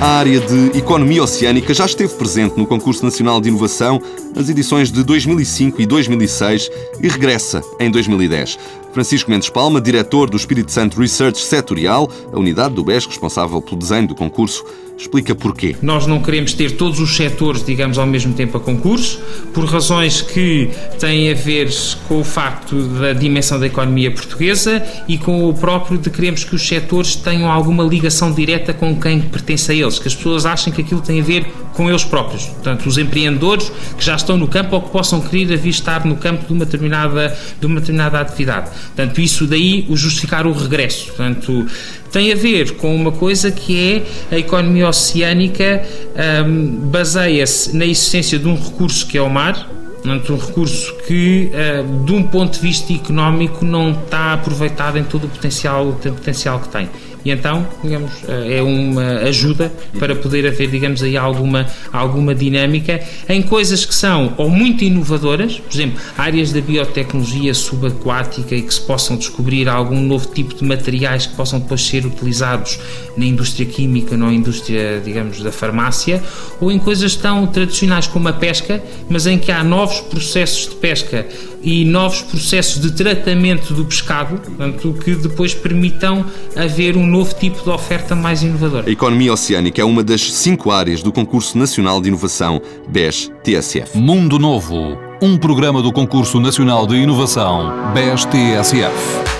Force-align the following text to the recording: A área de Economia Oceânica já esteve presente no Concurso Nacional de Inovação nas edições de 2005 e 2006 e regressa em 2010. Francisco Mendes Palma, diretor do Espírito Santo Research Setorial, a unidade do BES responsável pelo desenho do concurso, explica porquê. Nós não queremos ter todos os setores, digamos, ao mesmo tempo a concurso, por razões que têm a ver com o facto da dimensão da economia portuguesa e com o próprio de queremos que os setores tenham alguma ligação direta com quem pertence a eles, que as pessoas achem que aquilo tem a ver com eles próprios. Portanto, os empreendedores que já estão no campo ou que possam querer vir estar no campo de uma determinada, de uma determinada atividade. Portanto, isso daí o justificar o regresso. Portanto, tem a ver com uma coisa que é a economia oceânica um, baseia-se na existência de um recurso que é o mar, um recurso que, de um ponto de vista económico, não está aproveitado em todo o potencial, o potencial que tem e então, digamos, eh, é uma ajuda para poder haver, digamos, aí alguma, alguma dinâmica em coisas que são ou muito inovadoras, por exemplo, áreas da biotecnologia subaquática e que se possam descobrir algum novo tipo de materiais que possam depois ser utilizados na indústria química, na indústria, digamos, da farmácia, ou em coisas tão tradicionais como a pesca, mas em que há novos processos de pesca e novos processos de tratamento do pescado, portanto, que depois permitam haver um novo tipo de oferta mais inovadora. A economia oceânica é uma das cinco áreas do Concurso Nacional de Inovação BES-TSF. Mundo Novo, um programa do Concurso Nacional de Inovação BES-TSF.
A 0.00 0.06
área 0.16 0.40
de 0.40 0.78
Economia 0.78 1.22
Oceânica 1.22 1.74
já 1.74 1.84
esteve 1.84 2.14
presente 2.14 2.56
no 2.56 2.66
Concurso 2.66 3.04
Nacional 3.04 3.38
de 3.38 3.50
Inovação 3.50 4.00
nas 4.34 4.48
edições 4.48 4.90
de 4.90 5.04
2005 5.04 5.78
e 5.78 5.84
2006 5.84 6.70
e 7.02 7.08
regressa 7.08 7.60
em 7.78 7.90
2010. 7.90 8.58
Francisco 8.92 9.30
Mendes 9.30 9.50
Palma, 9.50 9.80
diretor 9.80 10.30
do 10.30 10.36
Espírito 10.36 10.72
Santo 10.72 10.98
Research 10.98 11.38
Setorial, 11.38 12.10
a 12.32 12.38
unidade 12.38 12.74
do 12.74 12.82
BES 12.82 13.06
responsável 13.06 13.60
pelo 13.60 13.76
desenho 13.76 14.08
do 14.08 14.14
concurso, 14.14 14.64
explica 14.98 15.34
porquê. 15.34 15.76
Nós 15.80 16.06
não 16.06 16.20
queremos 16.20 16.52
ter 16.52 16.72
todos 16.72 17.00
os 17.00 17.16
setores, 17.16 17.64
digamos, 17.64 17.96
ao 17.98 18.06
mesmo 18.06 18.34
tempo 18.34 18.56
a 18.58 18.60
concurso, 18.60 19.20
por 19.54 19.64
razões 19.64 20.20
que 20.20 20.70
têm 20.98 21.30
a 21.30 21.34
ver 21.34 21.70
com 22.06 22.20
o 22.20 22.24
facto 22.24 22.82
da 22.82 23.12
dimensão 23.12 23.58
da 23.58 23.66
economia 23.66 24.10
portuguesa 24.10 24.84
e 25.08 25.16
com 25.16 25.48
o 25.48 25.54
próprio 25.54 25.96
de 25.96 26.10
queremos 26.10 26.44
que 26.44 26.54
os 26.54 26.66
setores 26.66 27.16
tenham 27.16 27.50
alguma 27.50 27.82
ligação 27.82 28.32
direta 28.32 28.74
com 28.74 28.94
quem 29.00 29.20
pertence 29.20 29.72
a 29.72 29.74
eles, 29.74 29.89
que 29.98 30.08
as 30.08 30.14
pessoas 30.14 30.46
achem 30.46 30.72
que 30.72 30.82
aquilo 30.82 31.00
tem 31.00 31.20
a 31.20 31.22
ver 31.22 31.46
com 31.74 31.88
eles 31.88 32.04
próprios. 32.04 32.44
Portanto, 32.46 32.86
os 32.86 32.98
empreendedores 32.98 33.70
que 33.96 34.04
já 34.04 34.14
estão 34.14 34.36
no 34.36 34.46
campo 34.46 34.76
ou 34.76 34.82
que 34.82 34.90
possam 34.90 35.20
querer 35.20 35.56
vir 35.56 35.70
estar 35.70 36.04
no 36.04 36.16
campo 36.16 36.46
de 36.46 36.52
uma 36.52 36.64
determinada, 36.64 37.36
de 37.58 37.66
uma 37.66 37.80
determinada 37.80 38.20
atividade. 38.20 38.70
Portanto, 38.70 39.20
isso 39.20 39.46
daí 39.46 39.86
o 39.88 39.96
justificar 39.96 40.46
o 40.46 40.52
regresso. 40.52 41.06
Portanto, 41.06 41.66
tem 42.12 42.32
a 42.32 42.36
ver 42.36 42.76
com 42.76 42.94
uma 42.94 43.12
coisa 43.12 43.50
que 43.50 44.04
é 44.30 44.34
a 44.34 44.38
economia 44.38 44.88
oceânica 44.88 45.82
um, 46.44 46.88
baseia-se 46.90 47.76
na 47.76 47.86
existência 47.86 48.38
de 48.38 48.48
um 48.48 48.54
recurso 48.54 49.06
que 49.06 49.16
é 49.16 49.22
o 49.22 49.30
mar, 49.30 49.68
um 50.04 50.36
recurso 50.36 50.94
que, 51.06 51.50
de 52.04 52.12
um 52.12 52.22
ponto 52.22 52.54
de 52.54 52.60
vista 52.60 52.90
económico, 52.92 53.64
não 53.64 53.90
está 53.90 54.32
aproveitado 54.32 54.96
em 54.96 55.04
todo 55.04 55.24
o 55.24 55.28
potencial, 55.28 55.88
o 55.90 55.92
potencial 55.92 56.58
que 56.58 56.68
tem 56.68 56.88
e 57.24 57.30
então, 57.30 57.66
digamos, 57.82 58.10
eh, 58.28 58.58
é 58.58 58.62
uma 58.62 59.20
ajuda 59.28 59.72
para 59.98 60.14
poder 60.14 60.46
haver, 60.46 60.70
digamos, 60.70 61.02
aí 61.02 61.16
alguma, 61.16 61.66
alguma 61.92 62.34
dinâmica 62.34 63.00
em 63.28 63.42
coisas 63.42 63.84
que 63.84 63.94
são 63.94 64.34
ou 64.36 64.48
muito 64.48 64.84
inovadoras, 64.84 65.58
por 65.58 65.74
exemplo, 65.74 66.00
áreas 66.16 66.52
da 66.52 66.60
biotecnologia 66.60 67.52
subaquática 67.52 68.54
e 68.54 68.62
que 68.62 68.72
se 68.72 68.80
possam 68.80 69.16
descobrir 69.16 69.68
algum 69.68 70.00
novo 70.00 70.28
tipo 70.28 70.54
de 70.54 70.64
materiais 70.64 71.26
que 71.26 71.34
possam 71.34 71.60
depois 71.60 71.82
ser 71.82 72.06
utilizados 72.06 72.78
na 73.16 73.24
indústria 73.24 73.66
química, 73.66 74.16
na 74.16 74.32
indústria, 74.32 75.00
digamos, 75.04 75.40
da 75.42 75.52
farmácia, 75.52 76.22
ou 76.60 76.72
em 76.72 76.78
coisas 76.78 77.16
tão 77.16 77.46
tradicionais 77.46 78.06
como 78.06 78.28
a 78.28 78.32
pesca, 78.32 78.82
mas 79.08 79.26
em 79.26 79.38
que 79.38 79.52
há 79.52 79.62
novos 79.62 80.00
processos 80.00 80.68
de 80.68 80.76
pesca 80.76 81.26
e 81.62 81.84
novos 81.84 82.22
processos 82.22 82.80
de 82.80 82.92
tratamento 82.92 83.74
do 83.74 83.84
pescado, 83.84 84.38
portanto, 84.38 84.94
que 85.04 85.14
depois 85.14 85.54
permitam 85.54 86.24
haver 86.56 86.96
um 86.96 87.06
novo 87.10 87.34
tipo 87.34 87.62
de 87.62 87.68
oferta 87.70 88.14
mais 88.14 88.42
inovadora. 88.42 88.88
A 88.88 88.90
economia 88.90 89.32
oceânica 89.32 89.82
é 89.82 89.84
uma 89.84 90.02
das 90.02 90.32
cinco 90.32 90.70
áreas 90.70 91.02
do 91.02 91.12
Concurso 91.12 91.58
Nacional 91.58 92.00
de 92.00 92.08
Inovação 92.08 92.62
BES-TSF. 92.88 93.98
Mundo 93.98 94.38
Novo, 94.38 94.96
um 95.20 95.36
programa 95.36 95.82
do 95.82 95.92
Concurso 95.92 96.40
Nacional 96.40 96.86
de 96.86 96.96
Inovação 96.96 97.92
BES-TSF. 97.92 99.39